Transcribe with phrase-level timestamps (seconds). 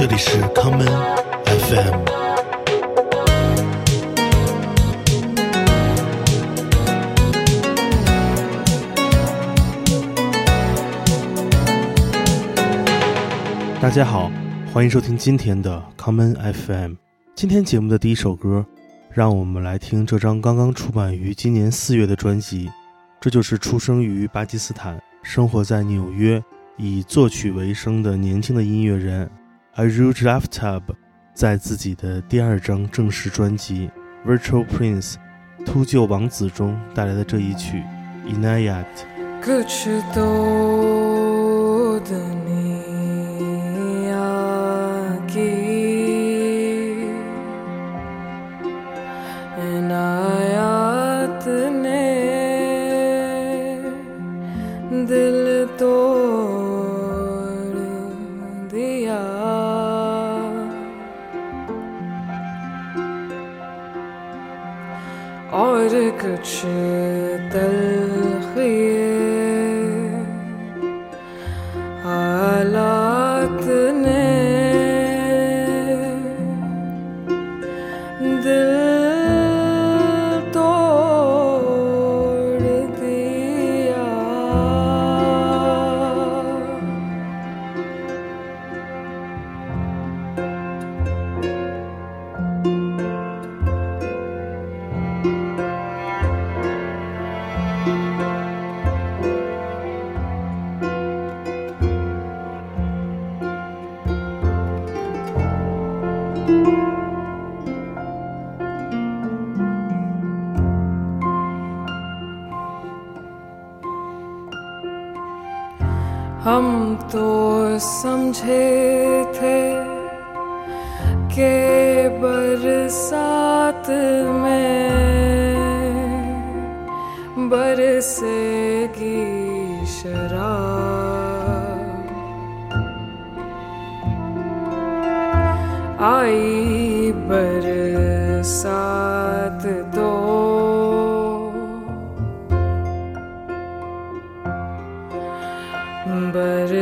[0.00, 0.86] 这里是康门
[1.44, 2.04] FM。
[13.78, 14.32] 大家好，
[14.72, 16.94] 欢迎收听今天的康门 FM。
[17.34, 18.64] 今天节目的第一首歌，
[19.12, 22.70] 让我们来听这张刚刚出版于今年四月的专辑。
[23.20, 26.42] 这就是出生于巴基斯坦、生活在纽约、
[26.78, 29.30] 以作曲为生的年轻的音乐人
[29.74, 30.82] 而 Rouge Laftab，
[31.32, 33.88] 在自己的第二张正式专辑
[34.28, 35.14] 《Virtual Prince》
[35.64, 37.82] 秃鹫王子中带来的这一曲
[38.28, 38.84] 《Inayat》。
[68.52, 68.99] clear.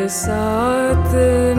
[0.09, 1.58] saatin.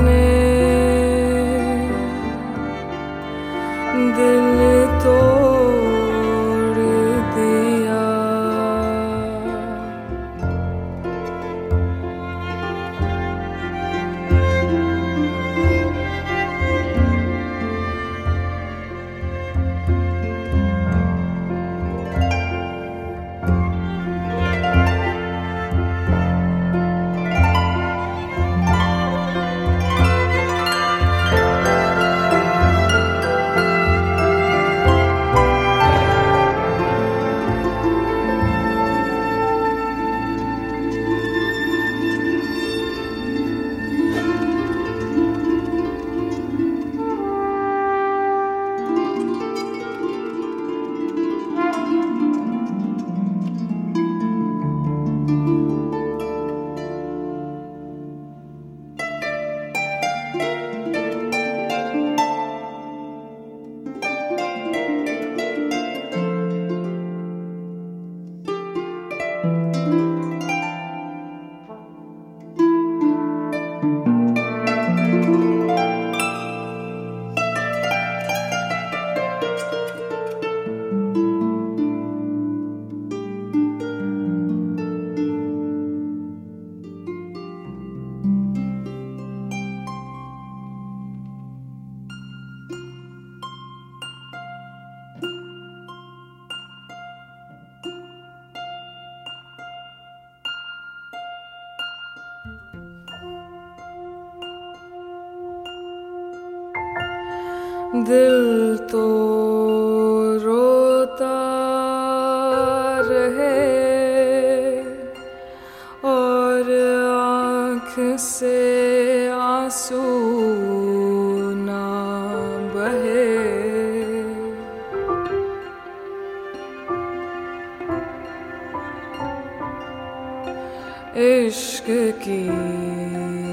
[131.19, 133.48] eis que quis.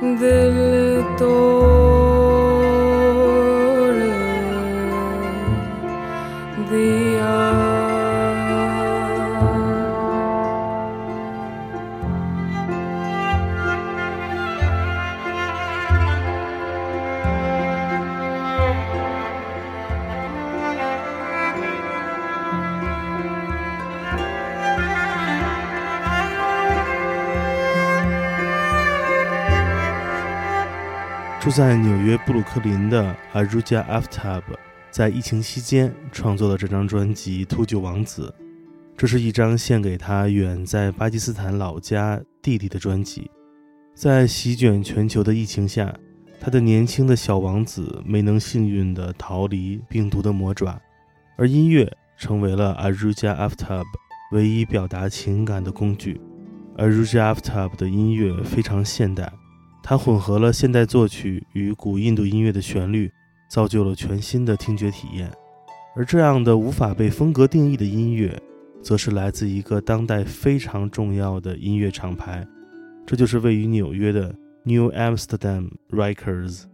[0.00, 1.69] del todo.
[31.50, 34.44] 住在纽约布鲁克林的 Aruja Aftab
[34.92, 38.32] 在疫情期间创作的这张专辑《秃鹫王子》，
[38.96, 43.28] 这是一张献给他远在巴基斯坦老家弟弟的专辑。
[43.96, 45.92] 在席卷全球的疫情下，
[46.40, 50.80] 他的年轻的小王子没能幸运地逃离病毒的魔爪，
[51.36, 53.82] 而音乐成为了 Aruja Aftab
[54.30, 56.20] 唯一表达情感的工具。
[56.76, 59.32] Aruja Aftab 的音乐非常现代。
[59.82, 63.10] 它混合了现代作曲与古印度音乐的旋律，
[63.48, 65.30] 造就了全新的听觉体验。
[65.96, 68.40] 而这样的无法被风格定义的音乐，
[68.80, 72.46] 则是来自一个当代非常重要的音乐厂牌，
[73.04, 76.64] 这就是位于纽约的 New Amsterdam Records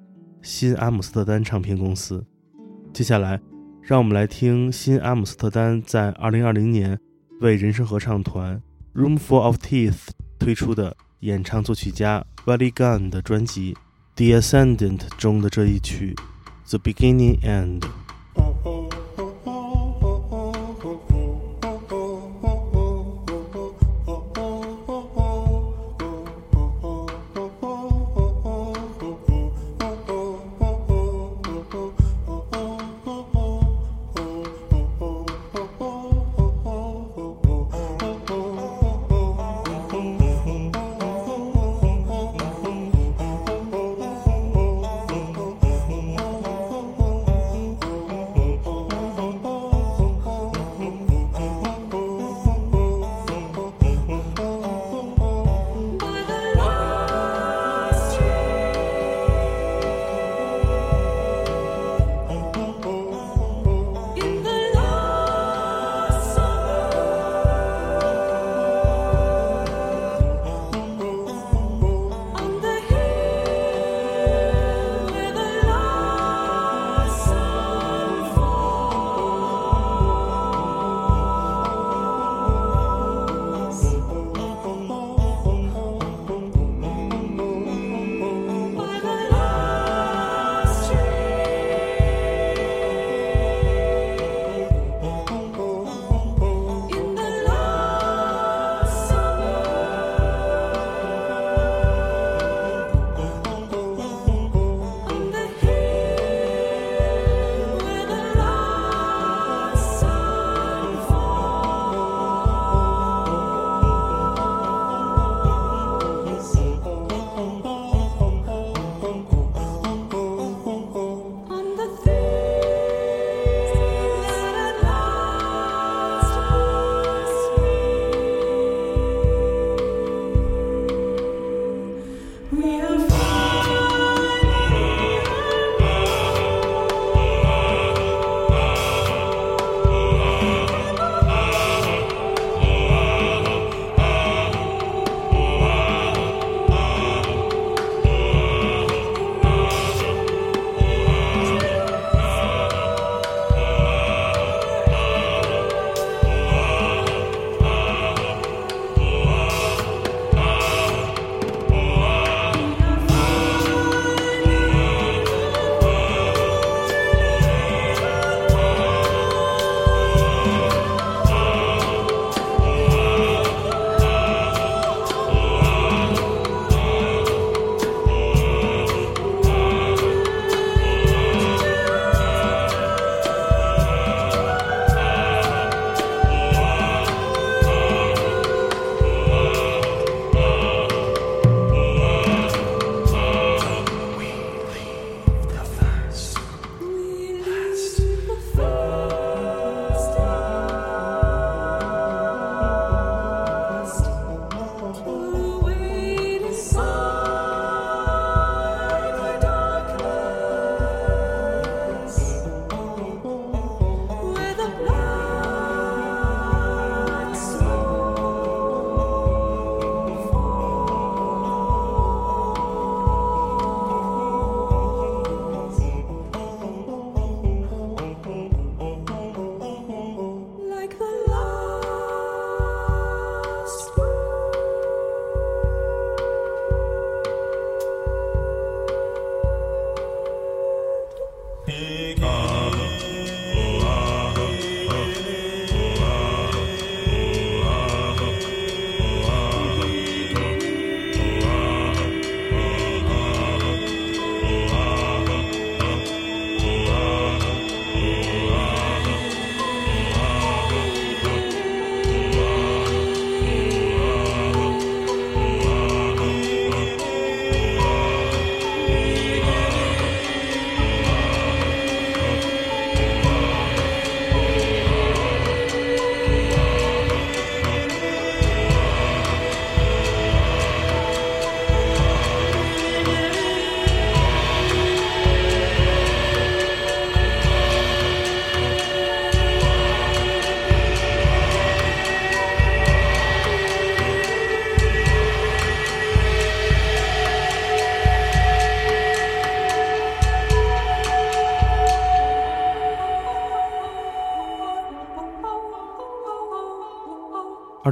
[0.43, 2.25] 新阿姆斯特丹唱片公司。
[2.93, 3.41] 接下来，
[3.81, 6.99] 让我们来听新阿姆斯特丹在2020年
[7.41, 8.61] 为人声合唱团
[8.94, 10.94] Roomful of Teeth 推出的
[11.26, 13.75] 演唱作曲家 w a l l y g u n 的专辑
[14.14, 16.14] 《The Ascendant》中的这一曲
[16.71, 17.80] 《The Beginning and》。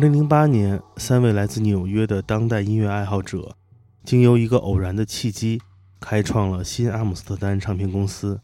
[0.04, 3.56] 零零八年，三位来自纽约的当代音乐爱好者，
[4.04, 5.58] 经由一个偶然的契机，
[5.99, 8.38] 开创了新阿姆斯特丹唱片公司。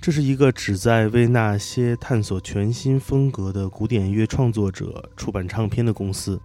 [0.00, 6.40] 这是一个旨在为那些探索全新风格的古典乐创作者出版唱片的公司。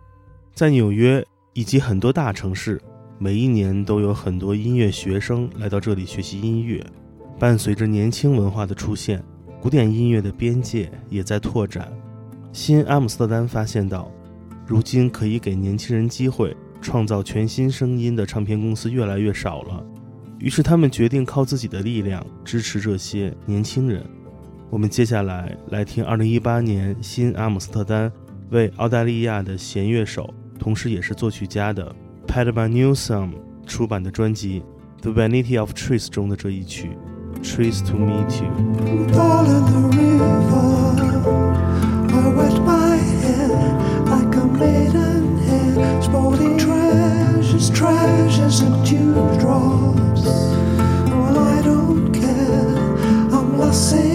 [0.54, 2.82] 在纽约以及很多大城市，
[3.18, 6.86] 每一年都有很多音乐学生来到这里学习音乐。
[7.39, 9.24] 伴随着年轻文化的出现，
[9.62, 11.89] 古典音乐的边界也在拓展。
[12.51, 14.12] 新阿姆斯特丹发现到。
[14.70, 19.84] 如今可以给年轻人机会创造全新声音的唱片公司越来越少了，
[20.38, 24.06] 于是他们决定靠自己的力量支持这些年轻人。
[24.70, 28.12] 我们接下来来听2018年新阿姆斯特丹
[28.52, 31.92] 为澳大利亚的弦乐手，同时也是作曲家的
[32.28, 33.32] Padma Newsom
[33.66, 34.62] 出版的专辑
[35.02, 36.92] 《The Vanity of Trees》中的这一曲
[37.44, 38.52] 《Trees to Meet You》。
[47.70, 50.26] Treasures, and dewdrops.
[50.26, 52.78] Well, I don't care,
[53.34, 54.09] I'm laissez-faire.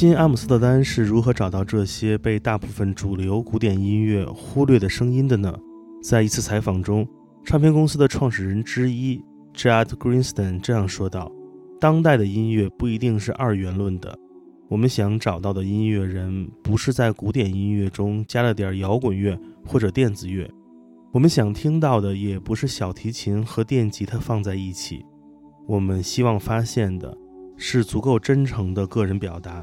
[0.00, 5.54] 新阿姆斯特丹是如何找到这些被大部分主流古典音乐忽略的声音的呢？
[6.02, 7.06] 在一次采访中，
[7.44, 9.22] 唱片公司的创始人之一
[9.54, 11.30] Judd Greenstein 这样说道
[11.78, 14.18] ：“当代的音乐不一定是二元论的。
[14.70, 20.50] 我们想找到的音乐人，不是在古典音乐中加了点摇滚乐或者电子乐。
[21.12, 25.04] 我们想听到的，也不是小提琴和电吉他放在一起。
[25.68, 27.14] 我们希望发现的。”
[27.62, 29.62] 是足够真诚的个人表达。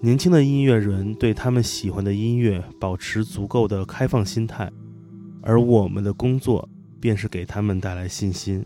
[0.00, 4.70] 年轻的音乐人对他们喜欢的音乐保持足够的开放心态，
[5.42, 6.68] 而我们的工作
[7.00, 8.64] 便是给他们带来信心。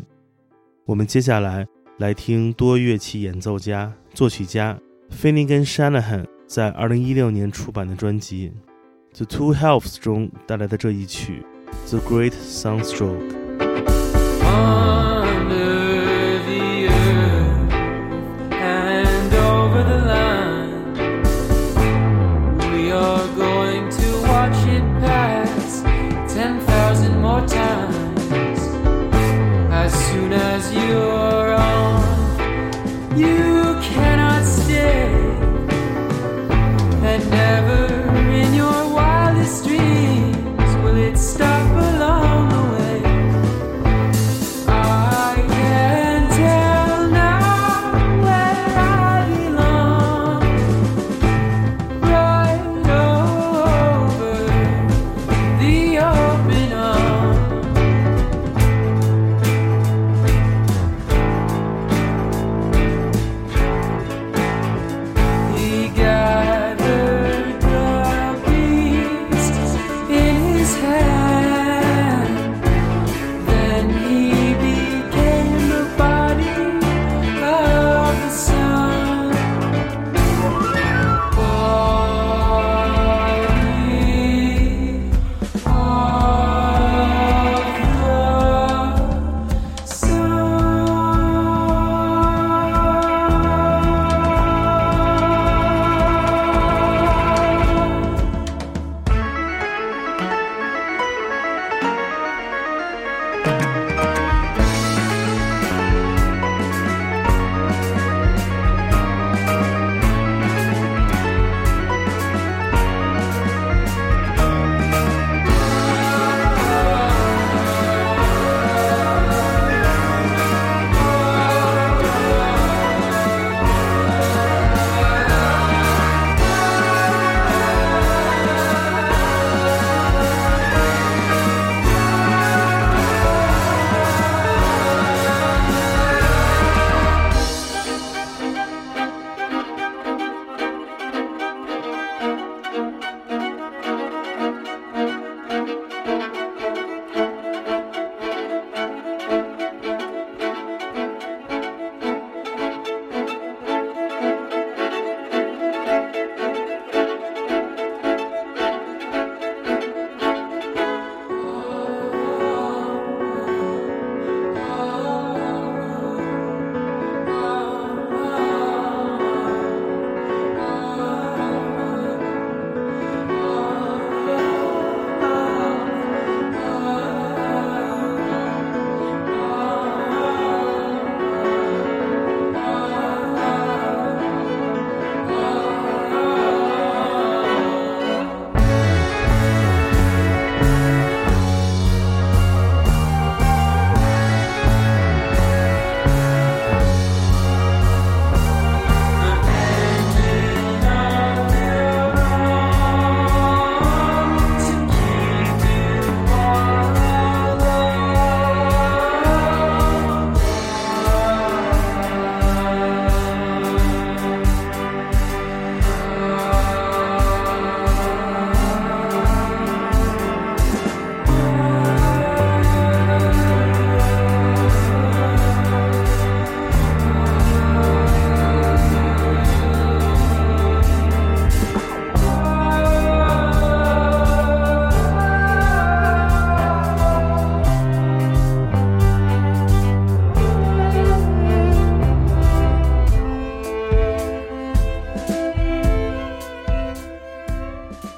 [0.85, 1.67] 我们接下来
[1.97, 4.79] 来听多乐器演奏家、作曲家
[5.11, 8.53] Finnegan Shanahan 在2016年出版的专辑
[9.17, 11.43] 《The Two Halves》中带来的这一曲
[11.91, 13.31] 《The Great Sunstroke》。
[33.23, 33.52] you.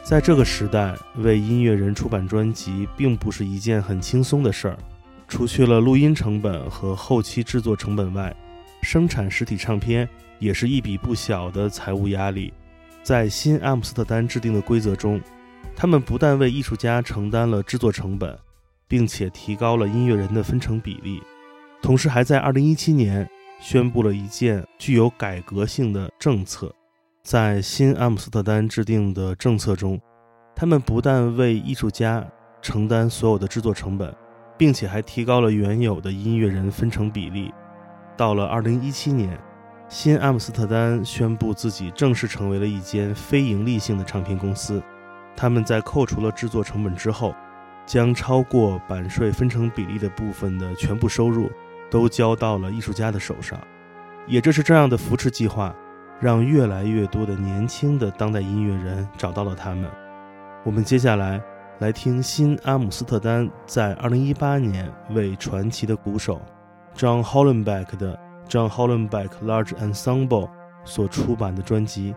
[0.04, 4.78] 在这个时代，为音乐人出版专辑并不是一件很轻松的事儿。
[5.26, 8.36] 除去了录音成本和后期制作成本外，
[8.82, 10.06] 生产实体唱片
[10.38, 12.52] 也是一笔不小的财务压力。
[13.02, 15.18] 在新阿姆斯特丹制定的规则中，
[15.74, 18.38] 他们不但为艺术家承担了制作成本，
[18.86, 21.22] 并且提高了音乐人的分成比例，
[21.80, 23.26] 同时还在2017年
[23.58, 26.70] 宣布了一件具有改革性的政策。
[27.24, 29.98] 在新阿姆斯特丹制定的政策中，
[30.54, 32.22] 他们不但为艺术家
[32.60, 34.14] 承担所有的制作成本，
[34.58, 37.50] 并且还提高了原有的音乐人分成比例。
[38.14, 39.40] 到了2017年，
[39.88, 44.82] 新阿姆斯特丹宣布自己正式成为了一间非盈利性的唱片公司。
[45.34, 47.34] 他们在扣除了制作成本之后，
[47.86, 51.50] 将超过版税分成比例的部分的全部收入
[51.90, 53.58] 都交到了艺术家的手上。
[54.26, 55.74] 也正是这样的扶持计划。
[56.24, 59.90] 让越来越多的年轻的当代音乐人找到了他们。
[60.64, 61.38] 我们接下来
[61.80, 66.40] 来听新阿姆斯特丹在2018年为传奇的鼓手
[66.96, 70.48] John Hollenbeck 的 John Hollenbeck Large Ensemble
[70.86, 72.14] 所出版的专辑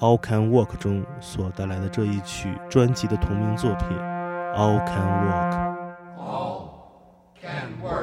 [0.00, 3.86] All Can Walk》中所带来的这一曲专辑的同名作品
[4.56, 5.52] 《All Can Walk》。
[6.18, 6.74] All
[7.40, 7.93] can work.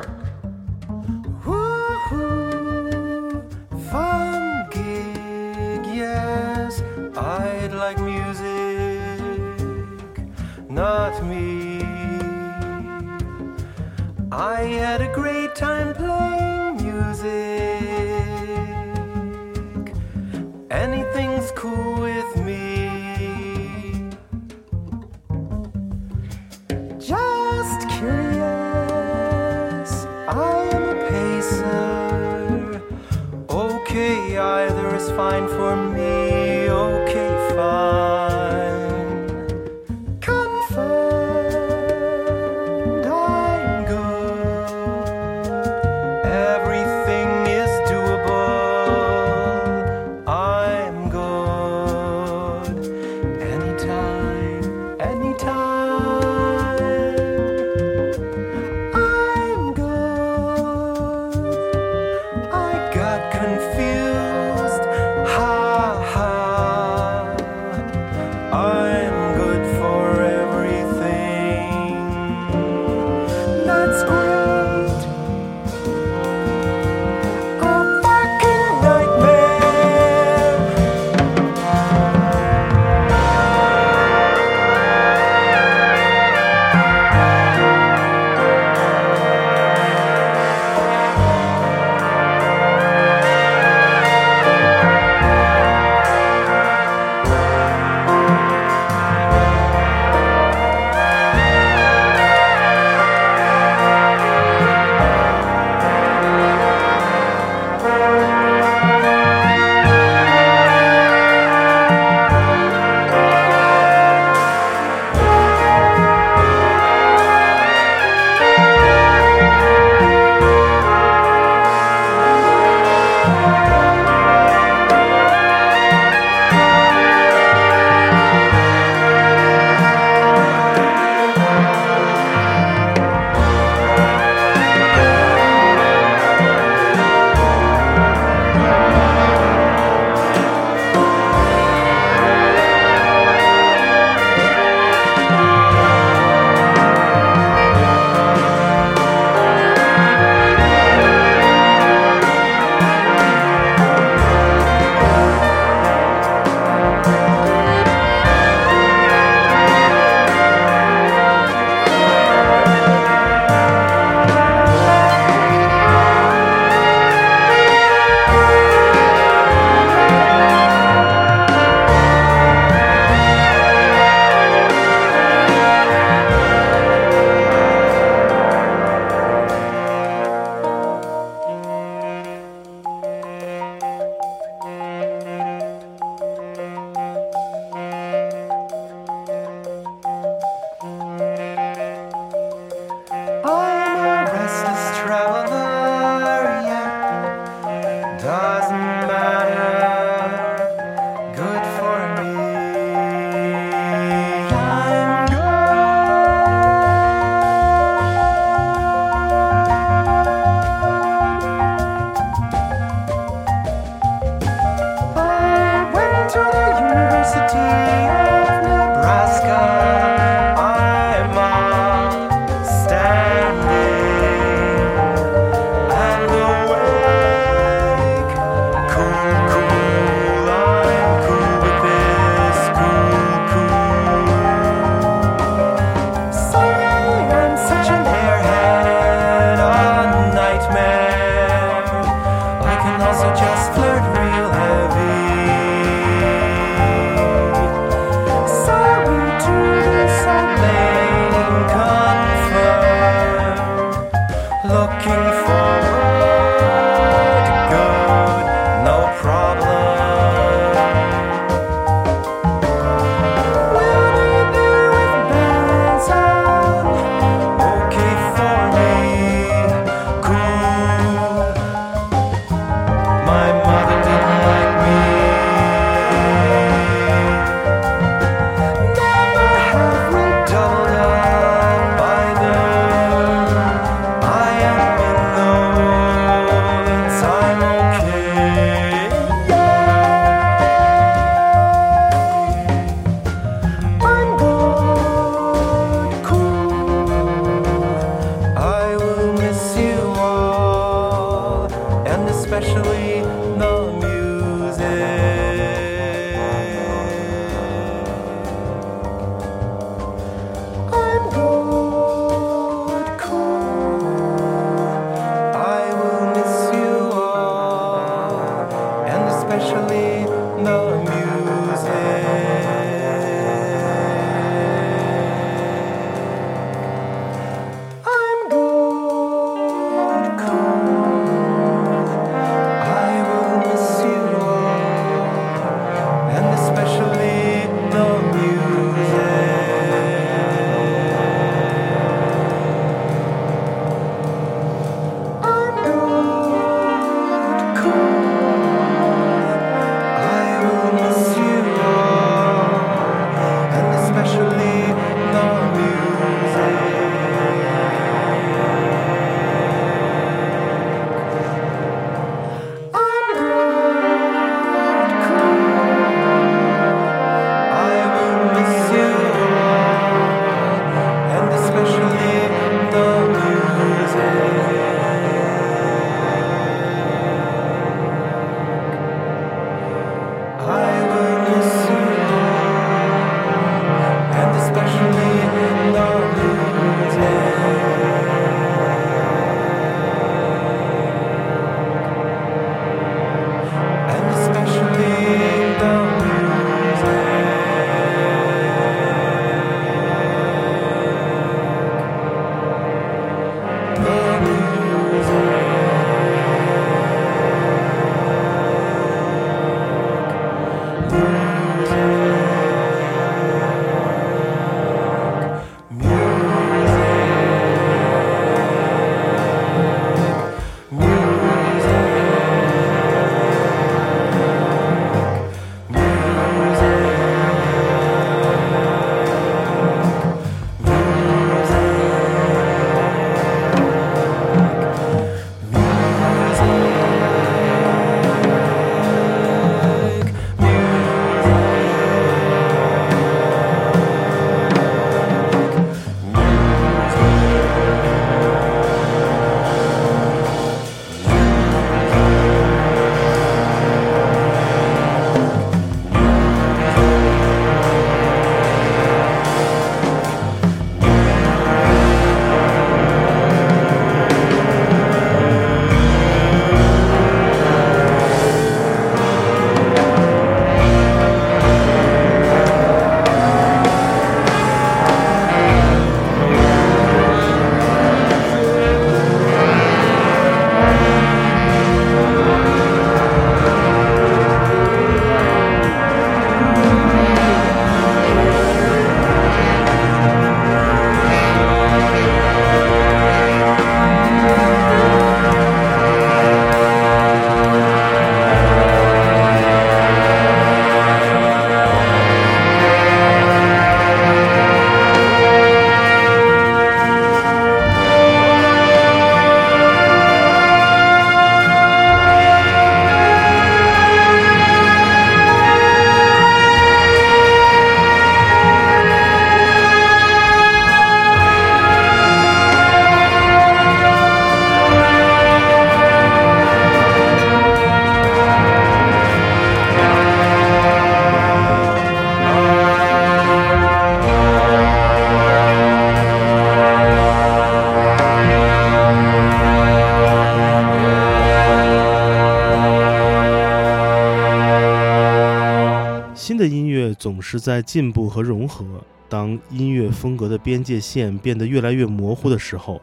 [546.41, 548.84] 新的音乐总是在进步和融合。
[549.30, 552.99] 当音乐风格的边界线变得越来越模糊的时候，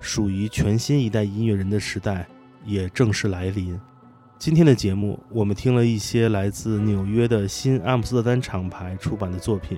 [0.00, 2.26] 属于全新一代音乐人的时代
[2.64, 3.78] 也正式来临。
[4.38, 9.76] 今天的节目，我们听了一些来自纽约的新阿姆斯特丹厂牌出版的作品。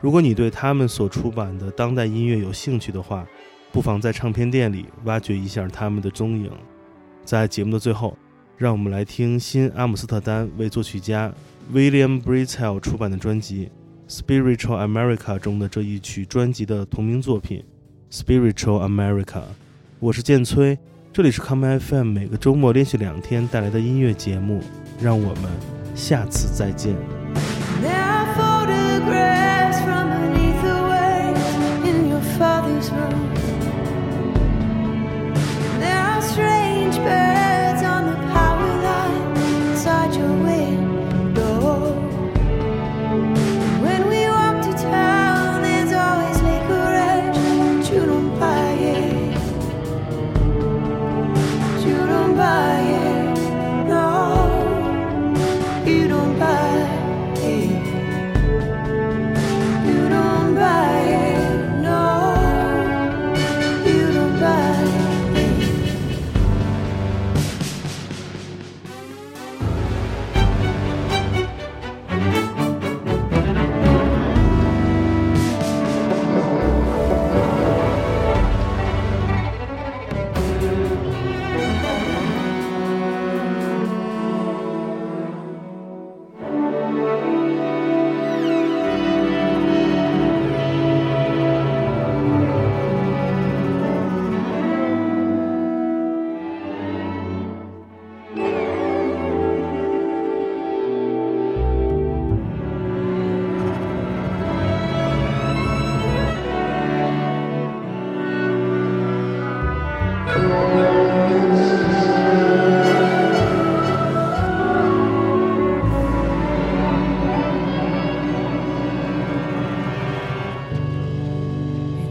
[0.00, 3.26] 如果你对他们所出版的当代音乐有兴趣的话，
[3.72, 6.52] 不妨在唱片店里挖掘一下他们的踪影。
[7.24, 8.16] 在节目的最后，
[8.56, 11.34] 让我们来听新阿姆斯特丹为作曲家
[11.72, 13.70] William Brittell 出版的专辑。
[14.08, 17.64] Spiritual America 中的这一曲专辑的同名作品
[18.10, 19.42] ，Spiritual America。
[19.98, 20.78] 我是建崔，
[21.12, 24.62] 这里是 Come FM，每个周末连续两天带来的音乐节目，
[25.00, 25.50] 让我们
[25.96, 27.25] 下次再见。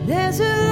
[0.05, 0.64] There's a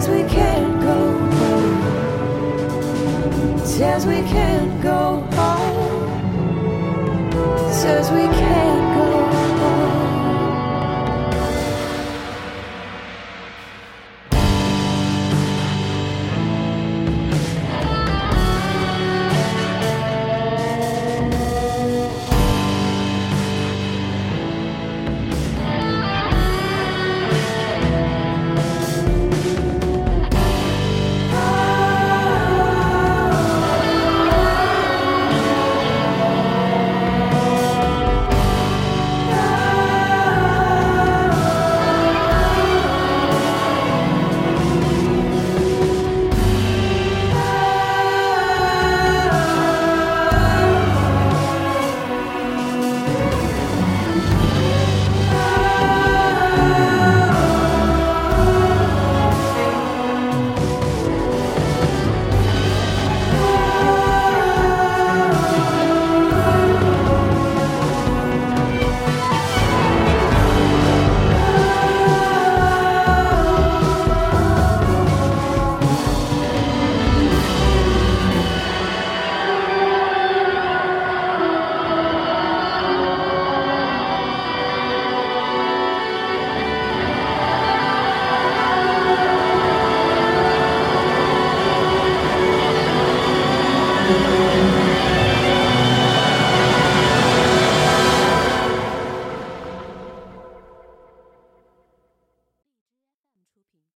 [0.00, 0.98] says we can't go.
[3.64, 5.25] Says we can't go